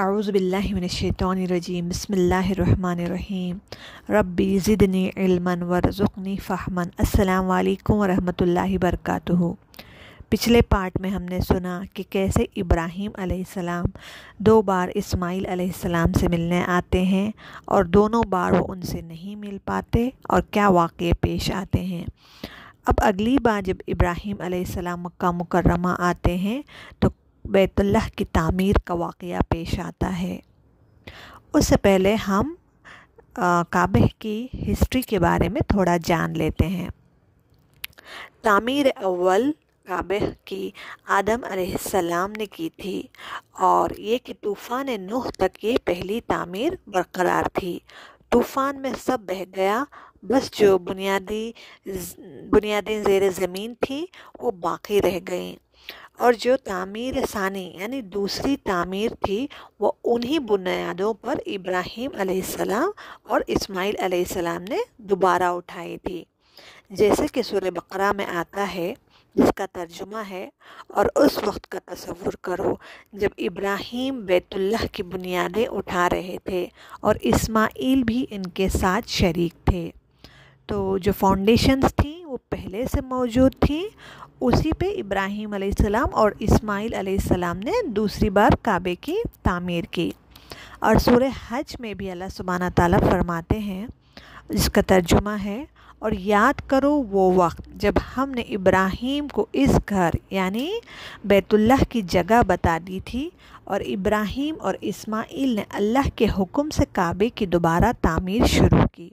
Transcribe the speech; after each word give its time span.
اعوذ 0.00 0.28
باللہ 0.30 0.66
من 0.70 0.82
الشیطان 0.82 1.38
الرجیم، 1.42 1.88
بسم 1.88 2.12
اللہ 2.12 2.50
الرحمن 2.50 3.00
الرحیم. 3.04 3.56
ربی 4.08 4.58
زدنی 4.64 5.08
علما 5.16 5.54
ورزقنی 5.68 6.36
فہما. 6.46 6.82
السلام 6.98 7.50
علیکم 7.50 7.94
ورحمۃ 7.94 8.40
اللہ 8.40 8.74
وبرکاتہ. 8.74 9.50
پچھلے 10.30 10.60
پارٹ 10.68 11.00
میں 11.00 11.10
ہم 11.10 11.24
نے 11.30 11.40
سنا 11.48 11.80
کہ 11.94 12.02
کیسے 12.10 12.44
ابراہیم 12.56 13.10
علیہ 13.22 13.42
السلام، 13.46 13.84
دو 14.38 14.60
بار 14.70 14.88
اسماعیل 14.94 15.46
علیہ 15.52 15.66
السلام 15.66 16.12
سے 16.20 16.28
ملنے 16.30 16.62
آتے 16.76 17.02
ہیں 17.04 17.30
اور 17.64 17.84
دونوں 17.96 18.22
بار 18.30 18.52
وہ 18.52 18.64
ان 18.68 18.82
سے 18.92 19.00
نہیں 19.00 19.36
مل 19.36 19.58
پاتے 19.64 20.08
اور 20.28 20.42
کیا 20.50 20.68
واقعے 20.78 21.12
پیش 21.20 21.50
آتے 21.62 21.84
ہیں۔ 21.84 22.04
اب 22.86 22.94
اگلی 23.04 23.36
بار 23.42 23.62
جب 23.62 23.76
ابراہیم 23.88 24.36
علیہ 24.40 24.64
السلام 24.66 25.02
مکہ 25.02 25.30
مکرمہ 25.38 25.94
آتے 25.98 26.36
ہیں 26.36 26.60
تو 27.00 27.08
بیت 27.52 27.80
اللہ 27.80 28.08
کی 28.16 28.24
تعمیر 28.24 28.78
کا 28.84 28.94
واقعہ 28.94 29.40
پیش 29.48 29.78
آتا 29.80 30.20
ہے۔ 30.20 30.38
اس 31.54 31.66
سے 31.68 31.76
پہلے 31.76 32.14
ہم 32.14 32.54
کعبہ 33.70 34.06
کی 34.18 34.46
ہسٹری 34.68 35.02
کے 35.02 35.18
بارے 35.18 35.48
میں 35.48 35.60
تھوڑا 35.68 35.96
جان 36.04 36.32
لیتے 36.38 36.66
ہیں۔ 36.66 36.88
تعمیر 38.42 38.86
اول 39.02 39.50
کعبہ 39.86 40.24
کی 40.44 40.70
آدم 41.08 41.44
علیہ 41.44 41.72
السلام 41.72 42.32
نے 42.32 42.46
کی 42.46 42.68
تھی 42.76 43.02
اور 43.50 43.90
یہ 43.98 44.18
کہ 44.18 44.34
طوفان 44.40 44.88
نوح 45.00 45.28
تک 45.38 45.64
یہ 45.64 45.76
پہلی 45.84 46.20
تعمیر 46.26 46.72
برقرار 46.86 47.48
تھی۔ 47.52 47.78
طوفان 48.30 48.80
میں 48.82 48.92
سب 49.04 49.18
بہہ 49.20 49.44
گیا، 49.56 49.82
بس 50.22 50.50
جو 50.58 50.76
بنیادی 50.78 51.50
بنیادی 52.50 53.02
زیر 53.02 53.22
زمین 53.36 53.74
تھی 53.80 54.04
وہ 54.40 54.50
باقی 54.50 55.00
رہ 55.02 55.18
گئیں۔ 55.28 55.56
اور 56.18 56.32
جو 56.32 56.56
تعمیر 56.56 57.14
ثانی 57.30 57.64
یعنی 57.74 58.00
دوسری 58.02 58.56
تعمیر 58.56 59.10
تھی، 59.24 59.46
وہ 59.80 59.92
انہی 60.04 60.38
بنیادوں 60.38 61.12
پر 61.14 61.38
ابراہیم 61.46 62.10
علیہ 62.20 62.40
السلام 62.46 62.90
اور 63.22 63.40
اسماعیل 63.46 63.94
علیہ 63.98 64.24
السلام 64.28 64.62
نے 64.68 64.78
دوبارہ 64.96 65.42
اٹھائی 65.42 65.96
تھی۔ 65.98 66.24
جیسے 66.90 67.26
کہ 67.32 67.42
سورہ 67.42 67.70
بقرہ 67.70 68.12
میں 68.12 68.26
آتا 68.26 68.66
ہے، 68.74 68.92
جس 69.36 69.52
کا 69.56 69.66
ترجمہ 69.72 70.22
ہے، 70.30 70.48
اور 70.88 71.06
اس 71.14 71.38
وقت 71.44 71.68
کا 71.68 71.78
تصور 71.84 72.32
کرو 72.40 72.74
جب 73.12 73.28
ابراہیم 73.38 74.20
بیت 74.20 74.54
اللہ 74.54 74.84
کی 74.92 75.02
بنیادیں 75.02 75.66
اٹھا 75.66 76.08
رہے 76.10 76.36
تھے 76.44 76.66
اور 77.00 77.16
اسماعیل 77.22 78.02
بھی 78.02 78.24
ان 78.30 78.42
کے 78.42 78.68
ساتھ 78.68 79.08
شریک 79.08 79.66
تھے۔ 79.66 79.90
تو 80.68 80.96
جو 81.02 81.12
فاؤنڈیشنز 81.18 81.94
تھیں 81.96 82.24
وہ 82.24 82.36
پہلے 82.50 82.84
سے 82.92 83.00
موجود 83.00 83.54
تھیں، 83.60 83.82
اسی 84.40 84.72
پہ 84.78 84.86
ابراہیم 84.98 85.52
علیہ 85.52 85.70
السلام 85.78 86.14
اور 86.14 86.32
اسماعیل 86.38 86.94
علیہ 86.94 87.16
السلام 87.22 87.58
نے 87.58 87.72
دوسری 87.90 88.30
بار 88.30 88.56
کعبے 88.62 88.94
کی 89.00 89.16
تعمیر 89.42 89.84
کی۔ 89.90 90.10
اور 90.78 90.96
سورہ 90.96 91.28
حج 91.48 91.74
میں 91.80 91.94
بھی 91.94 92.10
اللہ 92.10 92.28
سبحانہ 92.32 92.64
تعالیٰ 92.74 93.00
فرماتے 93.00 93.58
ہیں، 93.58 93.86
جس 94.48 94.68
کا 94.70 94.80
ترجمہ 94.86 95.36
ہے، 95.44 95.64
اور 95.98 96.12
یاد 96.14 96.60
کرو 96.66 96.92
وہ 97.10 97.30
وقت 97.34 97.68
جب 97.74 97.94
ہم 98.16 98.30
نے 98.30 98.42
ابراہیم 98.56 99.28
کو 99.28 99.46
اس 99.52 99.78
گھر 99.88 100.10
یعنی 100.30 100.68
بیت 101.24 101.54
اللہ 101.54 101.82
کی 101.88 102.02
جگہ 102.08 102.42
بتا 102.46 102.78
دی 102.86 103.00
تھی، 103.04 103.28
اور 103.64 103.80
ابراہیم 103.86 104.54
اور 104.60 104.74
اسماعیل 104.80 105.54
نے 105.56 105.64
اللہ 105.70 106.08
کے 106.16 106.26
حکم 106.38 106.70
سے 106.70 106.84
کعبے 106.92 107.28
کی 107.28 107.46
دوبارہ 107.46 107.92
تعمیر 108.00 108.46
شروع 108.46 108.86
کی۔ 108.92 109.08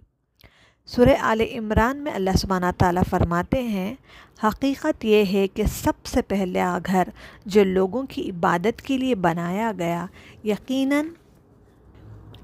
سورہ 0.87 1.15
آل 1.19 1.41
عمران 1.41 1.97
میں 1.97 2.11
اللہ 2.11 2.35
سبحانہ 2.37 2.65
تعالیٰ 2.77 3.03
فرماتے 3.09 3.61
ہیں، 3.61 3.95
حقیقت 4.43 5.05
یہ 5.05 5.23
ہے 5.33 5.47
کہ 5.47 5.63
سب 5.63 6.05
سے 6.05 6.21
پہلا 6.21 6.77
گھر 6.85 7.03
جو 7.45 7.63
لوگوں 7.63 8.03
کی 8.03 8.29
عبادت 8.29 8.81
کے 8.81 8.97
لیے 8.97 9.15
بنایا 9.15 9.71
گیا، 9.77 10.05
یقیناً، 10.43 11.07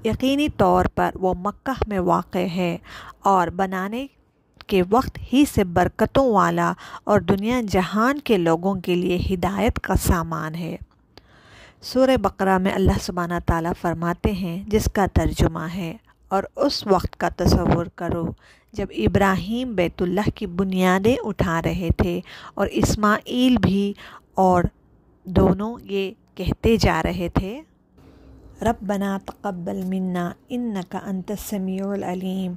یقینی 0.04 0.48
طور 0.48 0.84
پر 0.94 1.10
وہ 1.14 1.34
مکہ 1.34 1.82
میں 1.86 1.98
واقع 1.98 2.38
ہے 2.38 2.78
اور 3.20 3.48
بنانے 3.48 4.06
کے 4.66 4.82
وقت 4.90 5.18
ہی 5.32 5.44
سے 5.54 5.64
برکتوں 5.64 6.32
والا 6.32 6.72
اور 7.04 7.20
دنیا 7.20 7.60
جہان 7.68 8.18
کے 8.18 8.36
لوگوں 8.36 8.74
کے 8.74 8.94
لیے 8.94 9.18
ہدایت 9.30 9.80
کا 9.80 9.94
سامان 9.94 10.54
ہے۔ 10.54 10.76
سورہ 11.82 12.16
بقرہ 12.16 12.58
میں 12.58 12.72
اللہ 12.72 12.98
سبحانہ 13.00 13.34
تعالیٰ 13.46 13.72
فرماتے 13.80 14.32
ہیں، 14.32 14.62
جس 14.66 14.88
کا 14.94 15.06
ترجمہ 15.12 15.66
ہے 15.74 15.96
اور 16.32 16.42
اس 16.56 16.86
وقت 16.86 17.16
کا 17.20 17.28
تصور 17.36 17.86
کرو 17.96 18.24
جب 18.74 18.86
ابراہیم 18.98 19.74
بیت 19.74 20.02
اللہ 20.02 20.28
کی 20.34 20.46
بنیادیں 20.60 21.16
اٹھا 21.24 21.60
رہے 21.64 21.88
تھے 21.96 22.20
اور 22.54 22.66
اسماعیل 22.72 23.56
بھی 23.62 23.92
اور 24.44 24.64
دونوں 25.26 25.76
یہ 25.84 26.10
کہتے 26.34 26.76
جا 26.76 27.02
رہے 27.02 27.28
تھے، 27.34 27.60
ربنا 28.62 29.16
تقبل 29.24 29.80
منا 29.84 30.30
انکا 30.48 30.98
انت 31.06 31.30
السمیع 31.30 31.86
العلیم، 31.86 32.52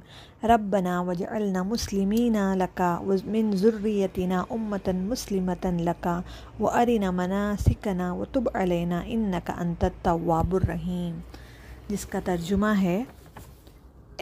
ربنا 0.48 1.00
وجعلنا 1.00 1.62
مسلمین 1.62 2.36
لکا 2.58 2.90
من 3.26 3.50
ذریتنا 3.56 4.42
امتا 4.50 4.92
مسلمتا 4.94 5.70
لکا 5.80 6.20
وارنا 6.60 7.10
مناسکنا 7.10 8.12
وتب 8.12 8.48
علینا 8.54 9.02
انکا 9.06 9.54
انت 9.58 9.84
التواب 9.84 10.54
الرحیم۔ 10.54 11.18
جس 11.88 12.06
کا 12.06 12.20
ترجمہ 12.24 12.72
ہے 12.82 13.02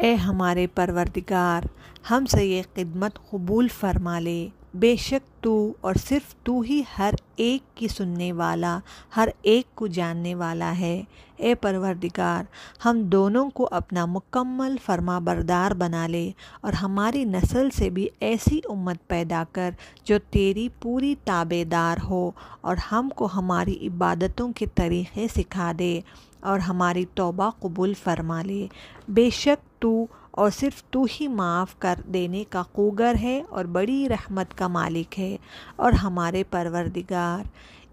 اے 0.03 0.15
ہمارے 0.15 0.67
پروردگار 0.67 1.67
ہم 2.11 2.27
سے 2.27 2.45
یہ 2.45 2.63
خدمت 2.75 3.19
قبول 3.31 3.69
فرما 3.69 4.19
لے۔ 4.21 4.49
بے 4.75 4.97
شک 4.97 5.43
تو 5.43 5.73
اور 5.81 5.95
صرف 5.95 6.35
تو 6.35 6.61
ہی 6.61 6.83
ہر 6.99 7.15
ایک 7.37 7.77
کی 7.77 7.89
سننے 7.89 8.33
والا، 8.33 8.79
ہر 9.17 9.29
ایک 9.43 9.75
کو 9.75 9.87
جاننے 9.87 10.35
والا 10.35 10.79
ہے۔ 10.79 11.03
اے 11.37 11.55
پروردگار، 11.55 12.43
ہم 12.85 13.03
دونوں 13.03 13.51
کو 13.51 13.69
اپنا 13.71 14.07
مکمل 14.07 14.77
فرما 14.85 15.19
بردار 15.19 15.71
بنا 15.71 16.07
لے 16.07 16.31
اور 16.61 16.73
ہماری 16.73 17.25
نسل 17.25 17.71
سے 17.71 17.91
بھی 17.91 18.09
ایسی 18.21 18.61
امت 18.69 18.97
پیدا 19.07 19.45
کر 19.53 19.71
جو 20.05 20.19
تیری 20.31 20.69
پوری 20.81 21.15
تابے 21.25 21.65
دار 21.65 21.97
ہو 22.05 22.31
اور 22.61 22.77
ہم 22.93 23.09
کو 23.17 23.29
ہماری 23.35 23.87
عبادتوں 23.87 24.53
کے 24.53 24.67
طریقے 24.75 25.27
سکھا 25.37 25.73
دے 25.79 26.01
اور 26.41 26.59
ہماری 26.59 27.05
توبہ 27.15 27.51
قبول 27.61 27.95
فرما 28.05 28.43
لے۔ 28.43 28.67
بے 29.09 29.31
شک 29.31 29.83
تو 29.83 30.07
اور 30.35 30.51
صرف 30.51 30.83
تو 30.91 31.07
ہی 31.21 31.29
معاف 31.29 31.79
کر 31.79 31.95
دینے 32.07 32.45
کا 32.51 32.63
قوگر 32.73 33.15
ہے 33.23 33.43
اور 33.49 33.65
بڑی 33.65 34.09
رحمت 34.09 34.59
کا 34.59 34.69
مالک 34.69 35.19
ہے 35.19 35.37
اور 35.77 35.93
ہمارے 35.93 36.43
پروردگار، 36.51 37.47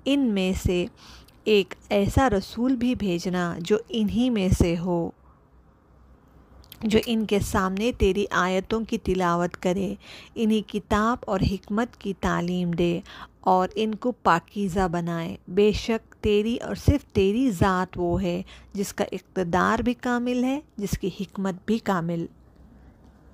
ان 0.06 0.20
میں 0.20 0.52
سے 0.64 0.86
ایک 1.44 1.74
ایسا 1.90 2.30
رسول 2.30 2.76
بھی 2.76 2.96
بھیجنا 2.96 3.56
جو 3.60 3.78
انہی 3.90 4.30
میں 4.30 4.50
سے 4.50 4.76
ہو۔ 4.80 5.12
جو 6.84 7.00
ان 7.06 7.26
کے 7.26 7.40
سامنے 7.40 7.92
تیری 7.98 8.26
آیتوں 8.32 8.82
کی 8.86 8.98
تلاوت 8.98 9.58
کرے 9.58 9.96
انہی 10.36 10.62
کتاب 10.62 11.18
اور 11.22 11.40
حکمت 11.52 11.98
کی 11.98 12.14
تعلیم 12.20 12.72
دے 12.72 13.02
اور 13.40 13.68
ان 13.76 13.96
کو 13.96 14.12
پاکیزہ 14.12 14.88
بنائے۔ 14.88 15.36
بے 15.48 15.72
شک 15.72 16.16
تیری 16.16 16.58
اور 16.58 16.76
صرف 16.76 17.06
تیری 17.06 17.52
ذات 17.52 17.88
وہ 17.96 18.22
ہے 18.22 18.42
جس 18.74 18.94
کا 18.94 19.06
اقتدار 19.12 19.82
بھی 19.82 19.94
کامل 19.94 20.44
ہے، 20.44 20.60
جس 20.78 21.00
کی 21.00 21.10
حکمت 21.20 21.56
بھی 21.66 21.78
کامل۔ 21.78 22.26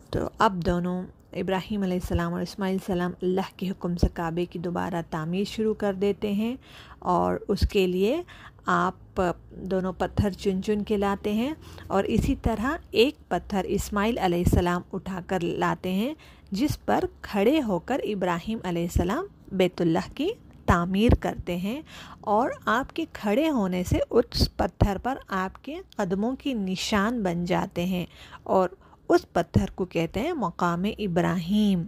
تو 0.09 0.19
اب 0.37 0.65
دونوں، 0.65 1.03
ابراہیم 1.33 1.83
علیہ 1.83 1.97
السلام 2.01 2.33
اور 2.33 2.41
اسماعیل 2.41 2.77
السلام 2.81 3.11
اللہ 3.21 3.57
کے 3.57 3.69
حکم 3.69 3.97
سے 3.97 4.07
کعبے 4.13 4.45
کی 4.45 4.59
دوبارہ 4.59 5.01
تعمیر 5.09 5.43
شروع 5.43 5.73
کر 5.73 5.93
دیتے 5.93 6.31
ہیں 6.31 6.55
اور 6.99 7.35
اس 7.47 7.59
کے 7.71 7.87
لیے 7.87 8.21
آپ 8.69 9.21
دونوں 9.71 9.91
پتھر 9.97 10.29
چن 10.29 10.61
چن 10.63 10.83
کے 10.83 10.97
لاتے 10.97 11.33
ہیں 11.33 11.53
اور 11.87 12.03
اسی 12.03 12.35
طرح 12.41 12.75
ایک 12.91 13.15
پتھر 13.27 13.65
اسماعیل 13.67 14.17
علیہ 14.17 14.43
السلام 14.45 14.81
اٹھا 14.93 15.19
کر 15.27 15.39
لاتے 15.39 15.91
ہیں، 15.91 16.13
جس 16.51 16.77
پر 16.85 17.03
کھڑے 17.21 17.61
ہو 17.61 17.79
کر 17.79 17.99
ابراہیم 18.03 18.59
علیہ 18.63 18.83
السلام 18.83 19.25
بیت 19.51 19.81
اللہ 19.81 20.15
کی 20.15 20.29
تعمیر 20.65 21.15
کرتے 21.19 21.55
ہیں 21.57 21.81
اور 22.21 22.49
آپ 22.65 22.95
کے 22.95 23.05
کھڑے 23.13 23.49
ہونے 23.49 23.83
سے 23.83 23.99
اس 24.09 24.49
پتھر 24.57 24.97
پر 24.97 25.17
آپ 25.27 25.63
کے 25.65 25.75
قدموں 25.95 26.35
کی 26.35 26.53
نشان 26.53 27.21
بن 27.23 27.45
جاتے 27.45 27.85
ہیں 27.85 28.05
اور 28.43 28.69
اس 29.09 29.31
پتھر 29.33 29.69
کو 29.75 29.85
کہتے 29.85 30.19
ہیں 30.19 30.33
مقام 30.33 30.85
ابراہیم، 30.97 31.83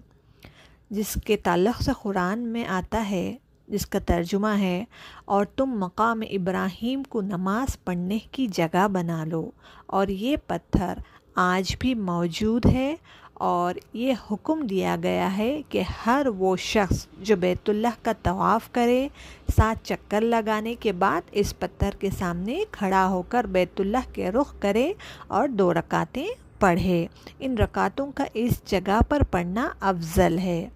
جس 0.90 1.18
کے 1.26 1.38
تعلق 1.38 1.82
سے 1.84 1.92
قرآن 2.02 2.48
میں 2.48 2.66
آتا 2.68 3.10
ہے 3.10 3.36
جس 3.70 3.86
کا 3.86 4.00
ترجمہ 4.06 4.54
ہے، 4.60 4.84
اور 5.26 5.46
تم 5.46 5.78
مقام 5.80 6.22
ابراہیم 6.30 7.04
کو 7.04 7.22
نماز 7.22 7.84
پڑھنے 7.84 8.18
کی 8.32 8.48
جگہ 8.48 8.88
بنا 8.88 9.24
لو۔ 9.26 9.50
اور 9.88 10.08
یہ 10.08 10.36
پتھر 10.48 11.00
آج 11.36 11.76
بھی 11.80 11.94
موجود 11.96 12.66
ہے، 12.66 12.96
اور 13.34 13.74
یہ 13.94 14.14
حکم 14.32 14.66
دیا 14.68 14.96
گیا 15.04 15.38
ہے 15.38 15.62
کہ 15.70 15.84
ہر 16.06 16.28
وہ 16.38 16.56
شخص 16.56 17.06
جو 17.20 17.36
بیت 17.36 17.70
اللہ 17.70 18.04
کا 18.04 18.12
طواف 18.24 18.72
کرے 18.72 19.08
سات 19.56 19.86
چکر 19.86 20.22
لگانے 20.22 20.74
کے 20.80 20.92
بعد 20.94 21.30
اس 21.32 21.54
پتھر 21.60 21.96
کے 22.00 22.10
سامنے 22.18 22.64
کھڑا 22.72 23.08
ہو 23.08 23.22
کر 23.30 23.48
بیت 23.52 23.80
اللہ 23.80 24.14
کے 24.14 24.32
رخ 24.32 24.54
کرے 24.60 24.92
اور 25.28 25.48
دو 25.50 25.74
رکعتیں 25.74 26.28
پڑھے۔ 26.60 27.06
ان 27.40 27.58
رکعتوں 27.58 28.12
کا 28.12 28.26
اس 28.34 28.62
جگہ 28.66 29.00
پر 29.10 29.24
پڑھنا 29.24 29.68
افضل 29.80 30.38
ہے۔ 30.40 30.68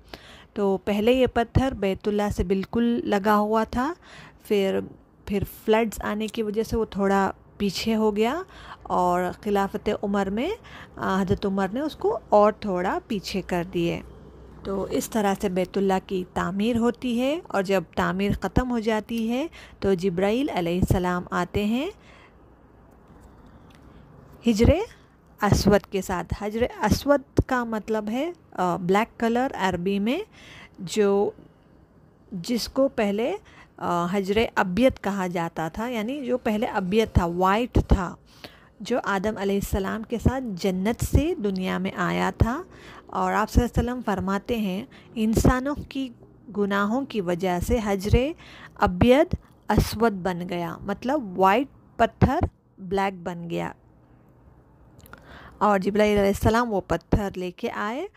تو 0.53 0.77
پہلے 0.77 1.11
یہ 1.11 1.27
پتھر 1.33 1.73
بیت 1.73 2.07
اللہ 2.07 2.29
سے 2.35 2.43
بالکل 2.43 2.99
لگا 3.03 3.37
ہوا 3.37 3.63
تھا، 3.63 3.93
پھر 4.47 4.79
پھر 5.25 5.43
فلڈز 5.65 6.01
آنے 6.03 6.27
کی 6.27 6.43
وجہ 6.43 6.63
سے 6.63 6.77
وہ 6.77 6.85
تھوڑا 6.85 7.31
پیچھے 7.57 7.95
ہو 7.95 8.15
گیا 8.15 8.41
اور 8.81 9.23
خلافت 9.43 9.89
عمر 10.03 10.29
میں 10.29 10.49
حضرت 10.97 11.45
عمر 11.45 11.67
نے 11.73 11.79
اس 11.79 11.95
کو 11.95 12.17
اور 12.29 12.51
تھوڑا 12.59 12.97
پیچھے 13.07 13.41
کر 13.41 13.63
دیے۔ 13.73 14.01
تو 14.63 14.83
اس 14.89 15.09
طرح 15.09 15.33
سے 15.41 15.49
بیت 15.49 15.77
اللہ 15.77 16.07
کی 16.07 16.23
تعمیر 16.33 16.77
ہوتی 16.77 17.19
ہے 17.21 17.39
اور 17.47 17.63
جب 17.63 17.83
تعمیر 17.95 18.31
ختم 18.41 18.71
ہو 18.71 18.79
جاتی 18.79 19.27
ہے 19.29 19.45
تو 19.79 19.93
جبرائیل 19.93 20.49
علیہ 20.49 20.79
السلام 20.79 21.23
آتے 21.31 21.65
ہیں۔ 21.65 21.89
ہجر 24.45 24.69
اسود 25.43 25.85
کے 25.91 26.01
ساتھ۔ 26.01 26.33
حجر 26.39 26.65
اسود 26.83 27.39
کا 27.47 27.63
مطلب 27.63 28.09
ہے 28.09 28.31
بلیک 28.81 29.19
کلر 29.19 29.47
عربی 29.59 29.97
میں، 29.99 30.19
جو 30.79 31.31
جس 32.31 32.67
کو 32.67 32.87
پہلے 32.87 33.33
حجر 34.11 34.37
ابیت 34.55 35.03
کہا 35.03 35.27
جاتا 35.27 35.67
تھا 35.67 35.87
یعنی 35.87 36.25
جو 36.25 36.37
پہلے 36.37 36.65
ابیت 36.65 37.13
تھا 37.13 37.25
وائٹ 37.25 37.79
تھا، 37.87 38.15
جو 38.79 38.99
آدم 39.03 39.37
علیہ 39.37 39.55
السلام 39.55 40.03
کے 40.03 40.17
ساتھ 40.23 40.43
جنت 40.61 41.03
سے 41.05 41.33
دنیا 41.43 41.77
میں 41.77 41.91
آیا 41.95 42.31
تھا۔ 42.37 42.61
اور 43.07 43.33
آپ 43.33 43.49
صلی 43.51 43.63
اللہ 43.63 43.79
علیہ 43.79 43.91
وسلم 43.91 44.01
فرماتے 44.05 44.57
ہیں، 44.57 44.83
انسانوں 45.15 45.75
کی 45.89 46.09
گناہوں 46.57 47.01
کی 47.05 47.21
وجہ 47.21 47.59
سے 47.67 47.79
حجر 47.85 48.15
ابید 48.87 49.35
اسود 49.69 50.13
بن 50.23 50.49
گیا 50.49 50.75
مطلب 50.81 51.39
وائٹ 51.39 51.97
پتھر 51.97 52.39
بلیک 52.77 53.21
بن 53.23 53.49
گیا۔ 53.49 53.71
اور 55.57 55.79
جبرائیل 55.79 56.17
علیہ 56.17 56.27
السلام 56.27 56.73
وہ 56.73 56.81
پتھر 56.87 57.29
لے 57.35 57.51
کے 57.51 57.71
آئے 57.71 58.07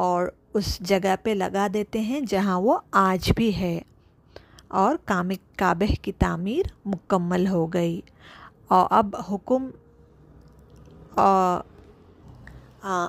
اور 0.00 0.26
اس 0.54 0.78
جگہ 0.80 1.14
پہ 1.22 1.30
لگا 1.30 1.66
دیتے 1.74 2.00
ہیں 2.00 2.20
جہاں 2.20 2.60
وہ 2.60 2.78
آج 2.92 3.30
بھی 3.36 3.54
ہے۔ 3.56 3.78
اور 4.68 4.96
کام 5.04 5.28
کعبہ 5.56 5.92
کی 6.02 6.12
تعمیر 6.12 6.66
مکمل 6.86 7.46
ہو 7.46 7.66
گئی۔ 7.66 8.00
اور 8.68 8.86
اب 8.90 9.16
حکم 9.32 9.68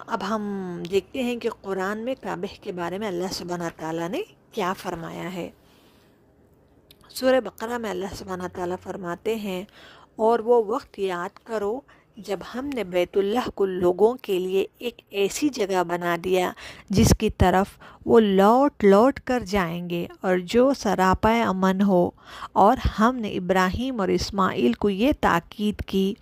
اب 0.07 0.23
ہم 0.29 0.43
دیکھتے 0.91 1.23
ہیں 1.23 1.35
کہ 1.35 1.49
قرآن 1.61 1.97
میں 1.97 2.15
کعبہ 2.21 2.53
کے 2.63 2.71
بارے 2.71 2.97
میں 2.97 3.07
اللہ 3.07 3.31
سبحانہ 3.31 3.69
تعالیٰ 3.75 4.09
نے 4.09 4.21
کیا 4.51 4.73
فرمایا 4.73 5.33
ہے۔ 5.33 5.49
سورہ 7.09 7.39
بقرہ 7.39 7.77
میں 7.77 7.89
اللہ 7.89 8.15
سبحانہ 8.15 8.47
تعالیٰ 8.53 8.75
فرماتے 8.83 9.35
ہیں، 9.35 9.63
اور 10.15 10.39
وہ 10.39 10.63
وقت 10.65 10.99
یاد 10.99 11.37
کرو 11.43 11.79
جب 12.17 12.39
ہم 12.55 12.69
نے 12.73 12.83
بیت 12.83 13.17
اللہ 13.17 13.49
کو 13.55 13.65
لوگوں 13.65 14.15
کے 14.21 14.39
لیے 14.39 14.65
ایک 14.79 15.01
ایسی 15.09 15.49
جگہ 15.49 15.83
بنا 15.83 16.17
دیا 16.23 16.51
جس 16.89 17.13
کی 17.19 17.29
طرف 17.29 17.67
وہ 18.05 18.19
لوٹ 18.19 18.83
لوٹ 18.83 19.19
کر 19.19 19.39
جائیں 19.39 19.89
گے 19.89 20.07
اور 20.21 20.37
جو 20.37 20.73
سراپا 20.73 21.43
امن 21.43 21.81
ہو، 21.81 22.09
اور 22.53 22.77
ہم 22.99 23.15
نے 23.15 23.29
ابراہیم 23.29 23.99
اور 23.99 24.07
اسماعیل 24.07 24.73
کو 24.73 24.89
یہ 24.89 25.11
تاکید 25.21 25.81
کی 25.81 26.13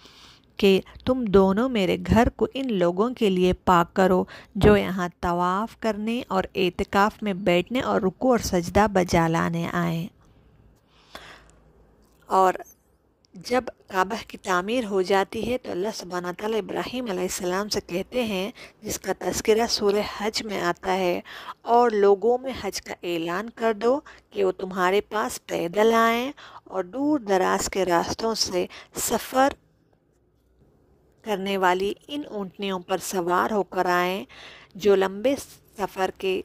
کہ 0.57 0.81
تم 1.05 1.25
دونوں 1.25 1.69
میرے 1.69 1.97
گھر 2.07 2.29
کو 2.29 2.47
ان 2.53 2.73
لوگوں 2.73 3.09
کے 3.09 3.29
لیے 3.29 3.53
پاک 3.53 3.93
کرو 3.93 4.23
جو 4.55 4.77
یہاں 4.77 5.09
طواف 5.21 5.79
کرنے 5.79 6.23
اور 6.27 6.43
اعتکاف 6.55 7.23
میں 7.23 7.33
بیٹھنے 7.33 7.81
اور 7.81 8.01
رکو 8.01 8.31
اور 8.31 8.39
سجدہ 8.39 8.85
بجا 8.93 9.27
لانے 9.27 9.69
آئیں 9.73 10.07
اور 12.25 12.53
جب 13.35 13.63
کعبہ 13.87 14.15
کی 14.27 14.37
تعمیر 14.37 14.85
ہو 14.89 15.01
جاتی 15.01 15.39
ہے 15.49 15.57
تو 15.63 15.71
اللہ 15.71 15.95
سبحانہ 15.95 16.27
تعالیٰ 16.37 16.59
ابراہیم 16.59 17.05
علیہ 17.09 17.21
السلام 17.21 17.69
سے 17.69 17.79
کہتے 17.87 18.23
ہیں، 18.23 18.49
جس 18.81 18.99
کا 18.99 19.13
تذکرہ 19.19 19.65
سورہ 19.69 20.01
حج 20.17 20.41
میں 20.43 20.59
آتا 20.61 20.93
ہے، 20.97 21.19
اور 21.61 21.89
لوگوں 21.91 22.37
میں 22.37 22.51
حج 22.61 22.81
کا 22.81 22.93
اعلان 23.03 23.49
کر 23.55 23.73
دو 23.73 23.99
کہ 24.31 24.43
وہ 24.43 24.51
تمہارے 24.59 25.01
پاس 25.09 25.39
پیدل 25.45 25.93
آئیں 25.93 26.31
اور 26.63 26.83
دور 26.83 27.19
دراز 27.19 27.69
کے 27.69 27.85
راستوں 27.85 28.33
سے 28.35 28.65
سفر 29.01 29.53
کرنے 31.23 31.57
والی 31.57 31.93
ان 32.07 32.21
اونٹنیوں 32.27 32.79
پر 32.79 32.97
سوار 33.03 33.51
ہو 33.51 33.63
کر 33.65 33.85
آئیں 33.91 34.23
جو 34.75 34.95
لمبے 34.95 35.35
سفر 35.77 36.11
کے، 36.17 36.41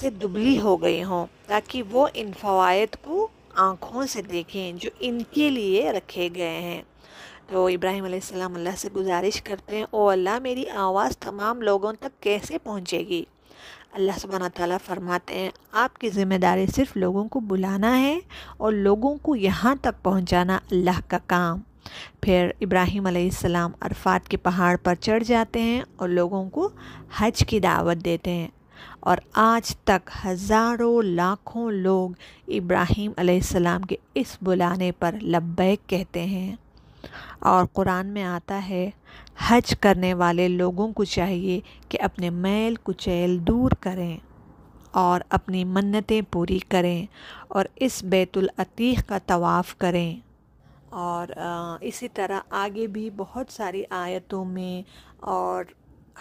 سے 0.00 0.10
دبلی 0.22 0.58
ہو 0.60 0.76
گئی 0.82 1.02
ہوں 1.04 1.26
تاکہ 1.46 1.82
وہ 1.90 2.06
ان 2.14 2.30
فوائد 2.40 2.96
کو 3.02 3.26
آنکھوں 3.58 4.06
سے 4.06 4.22
دیکھیں 4.22 4.72
جو 4.72 4.90
ان 5.00 5.18
کے 5.30 5.50
لیے 5.50 5.92
رکھے 5.92 6.28
گئے 6.34 6.60
ہیں۔ 6.60 6.82
تو 7.46 7.66
ابراہیم 7.66 8.04
علیہ 8.04 8.18
السلام 8.22 8.54
اللہ 8.54 8.76
سے 8.76 8.88
گزارش 8.96 9.42
کرتے 9.42 9.76
ہیں، 9.76 9.86
او 9.90 10.08
اللہ، 10.08 10.38
میری 10.38 10.68
آواز 10.68 11.18
تمام 11.18 11.62
لوگوں 11.62 11.92
تک 11.92 12.22
کیسے 12.22 12.58
پہنچے 12.58 12.98
گی؟ 12.98 13.24
اللہ 13.92 14.12
سبحانہ 14.20 14.44
تعالیٰ 14.54 14.76
فرماتے 14.86 15.34
ہیں، 15.34 15.50
آپ 15.72 15.98
کی 15.98 16.10
ذمہ 16.10 16.34
داری 16.34 16.66
صرف 16.66 16.96
لوگوں 16.96 17.24
کو 17.24 17.40
بلانا 17.40 18.00
ہے 18.00 18.18
اور 18.56 18.72
لوگوں 18.72 19.16
کو 19.16 19.36
یہاں 19.36 19.74
تک 19.80 20.04
پہنچانا 20.04 20.58
اللہ 20.70 21.00
کا 21.08 21.18
کام۔ 21.26 21.60
پھر 22.22 22.50
ابراہیم 22.60 23.06
علیہ 23.06 23.24
السلام 23.24 23.72
عرفات 23.80 24.28
کے 24.28 24.36
پہاڑ 24.36 24.76
پر 24.76 24.94
چڑھ 24.94 25.24
جاتے 25.24 25.60
ہیں 25.60 25.82
اور 25.96 26.08
لوگوں 26.08 26.50
کو 26.50 26.68
حج 27.18 27.44
کی 27.46 27.60
دعوت 27.60 28.04
دیتے 28.04 28.30
ہیں۔ 28.30 28.48
اور 29.00 29.16
آج 29.32 29.76
تک 29.76 30.10
ہزاروں 30.26 31.02
لاکھوں 31.02 31.70
لوگ 31.70 32.10
ابراہیم 32.48 33.12
علیہ 33.16 33.34
السلام 33.34 33.82
کے 33.82 33.96
اس 34.14 34.36
بلانے 34.42 34.92
پر 34.92 35.14
لبیک 35.22 35.88
کہتے 35.88 36.24
ہیں۔ 36.24 36.56
اور 37.38 37.64
قرآن 37.72 38.06
میں 38.06 38.22
آتا 38.22 38.68
ہے، 38.68 38.90
حج 39.48 39.74
کرنے 39.80 40.14
والے 40.14 40.48
لوگوں 40.48 40.92
کو 40.92 41.04
چاہیے 41.04 41.60
کہ 41.88 41.98
اپنے 42.02 42.30
میل 42.30 42.74
کچیل 42.82 43.38
دور 43.46 43.70
کریں 43.80 44.18
اور 44.90 45.20
اپنی 45.28 45.64
منتیں 45.64 46.20
پوری 46.30 46.58
کریں 46.58 47.06
اور 47.48 47.64
اس 47.76 48.02
بیت 48.02 48.36
العتیق 48.36 49.08
کا 49.08 49.18
طواف 49.26 49.78
کریں۔ 49.78 50.20
اور 50.90 51.26
اسی 51.80 52.08
طرح 52.08 52.40
آگے 52.50 52.86
بھی 52.86 53.10
بہت 53.16 53.52
ساری 53.52 53.82
آیتوں 53.90 54.44
میں 54.44 54.82
اور 55.20 55.64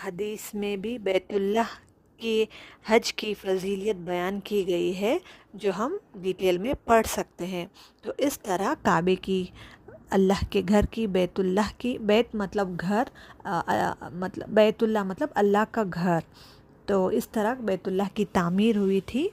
حدیث 0.08 0.54
میں 0.54 0.76
بھی 0.76 0.98
بیت 0.98 1.26
اللہ 1.30 1.87
کی 2.18 2.46
حج 2.90 3.14
کی 3.14 3.34
فضیلیت 3.34 3.96
بیان 3.96 4.40
کی 4.40 4.68
گئی 4.68 5.00
ہے، 5.02 5.18
جو 5.54 5.72
ہم 5.78 5.98
ڈیٹیل 6.16 6.58
میں 6.58 6.74
پڑھ 6.86 7.08
سکتے 7.08 7.46
ہیں۔ 7.46 7.66
تو 8.02 8.12
اس 8.18 8.40
طرح 8.40 8.74
کعبے 8.84 9.16
کی 9.16 9.46
اللہ 10.10 10.44
کے 10.50 10.62
گھر 10.68 10.86
کی، 10.92 11.08
بیت 11.08 11.40
اللہ 11.40 11.70
کی، 11.78 11.98
بیت 11.98 12.36
مطلب 12.36 12.70
گھر 12.82 13.04
مطلب 14.12 14.50
بیت 14.50 14.84
اللہ 14.84 15.04
مطلب 15.04 15.30
اللہ 15.36 15.64
کا 15.72 15.84
گھر۔ 15.94 16.20
تو 16.86 17.08
اس 17.08 17.30
طرح 17.30 17.54
بیت 17.54 17.88
اللہ 17.88 18.10
کی 18.14 18.26
تعمیر 18.26 18.78
ہوئی 18.78 19.02
تھی۔ 19.06 19.28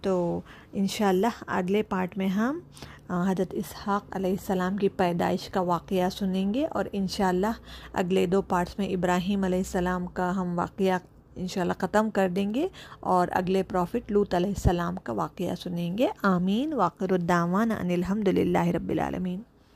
تو 0.00 0.40
انشاءاللہ 0.72 1.42
اگلے 1.46 1.82
پارٹ 1.82 2.18
میں 2.18 2.28
ہم 2.28 2.60
حضرت 3.08 3.54
اسحاق 3.54 4.04
علیہ 4.10 4.30
السلام 4.30 4.76
کی 4.76 4.88
پیدائش 4.88 5.48
کا 5.48 5.60
واقعہ 5.60 6.08
سنیں 6.10 6.54
گے۔ 6.54 6.66
اور 6.66 6.84
انشاءاللہ 6.92 7.52
اگلے 7.92 8.26
دو 8.26 8.42
پارٹس 8.42 8.78
میں 8.78 8.88
ابراہیم 8.88 9.44
علیہ 9.44 9.58
السلام 9.58 10.06
کا 10.06 10.36
ہم 10.36 10.58
واقعہ 10.58 10.98
انشاءاللہ 11.36 11.72
ختم 11.78 12.10
کر 12.10 12.28
دیں 12.28 12.54
گے 12.54 12.68
اور 13.00 13.28
اگلے 13.32 13.62
پروفٹ 13.62 14.12
لوت 14.12 14.34
علیہ 14.34 14.50
السلام 14.50 14.96
کا 14.96 15.12
واقعہ 15.12 15.54
سنیں 15.54 15.98
گے. 15.98 16.08
آمین. 16.22 16.72
واقر 16.72 17.12
الدعوان 17.12 17.72
ان 17.72 17.90
الحمد 17.90 18.28
للہ 18.28 18.66
رب 18.66 18.88
العالمین. 18.88 19.40